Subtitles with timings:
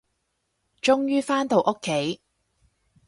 [0.81, 2.21] 終於，返到屋企